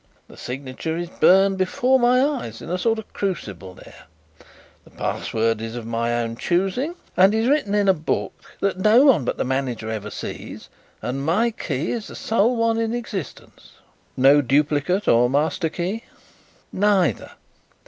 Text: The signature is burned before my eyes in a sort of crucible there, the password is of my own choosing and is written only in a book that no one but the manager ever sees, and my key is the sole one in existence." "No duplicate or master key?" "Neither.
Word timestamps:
The 0.27 0.35
signature 0.35 0.97
is 0.97 1.09
burned 1.11 1.59
before 1.59 1.99
my 1.99 2.25
eyes 2.25 2.59
in 2.59 2.71
a 2.71 2.79
sort 2.79 2.97
of 2.97 3.13
crucible 3.13 3.75
there, 3.75 4.05
the 4.83 4.89
password 4.89 5.61
is 5.61 5.75
of 5.75 5.85
my 5.85 6.15
own 6.19 6.37
choosing 6.37 6.95
and 7.15 7.35
is 7.35 7.47
written 7.47 7.73
only 7.75 7.81
in 7.81 7.87
a 7.87 7.93
book 7.93 8.33
that 8.61 8.79
no 8.79 9.05
one 9.05 9.25
but 9.25 9.37
the 9.37 9.43
manager 9.43 9.91
ever 9.91 10.09
sees, 10.09 10.69
and 11.03 11.23
my 11.23 11.51
key 11.51 11.91
is 11.91 12.07
the 12.07 12.15
sole 12.15 12.55
one 12.55 12.79
in 12.79 12.95
existence." 12.95 13.73
"No 14.17 14.41
duplicate 14.41 15.07
or 15.07 15.29
master 15.29 15.69
key?" 15.69 16.05
"Neither. 16.73 17.33